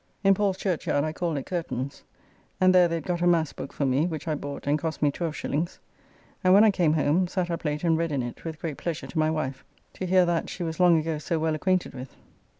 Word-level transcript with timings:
In 0.23 0.33
Paul's 0.33 0.57
church 0.57 0.87
yard 0.87 1.03
I 1.03 1.13
called 1.13 1.37
at 1.37 1.45
Kirton's, 1.45 2.01
and 2.59 2.73
there 2.73 2.87
they 2.87 2.95
had 2.95 3.05
got 3.05 3.21
a 3.21 3.27
mass 3.27 3.53
book 3.53 3.71
for 3.71 3.85
me, 3.85 4.07
which 4.07 4.27
I 4.27 4.33
bought 4.33 4.65
and 4.65 4.79
cost 4.79 5.03
me 5.03 5.11
twelve 5.11 5.35
shillings; 5.35 5.77
and, 6.43 6.55
when 6.55 6.63
I 6.63 6.71
came 6.71 6.93
home, 6.93 7.27
sat 7.27 7.51
up 7.51 7.63
late 7.65 7.83
and 7.83 7.95
read 7.95 8.11
in 8.11 8.23
it 8.23 8.43
with 8.43 8.59
great 8.59 8.77
pleasure 8.79 9.05
to 9.05 9.19
my 9.19 9.29
wife, 9.29 9.63
to 9.93 10.07
hear 10.07 10.25
that 10.25 10.49
she 10.49 10.63
was 10.63 10.79
long 10.79 10.97
ago 10.97 11.19
so 11.19 11.37
well 11.37 11.53
acquainted 11.53 11.93
with. 11.93 12.15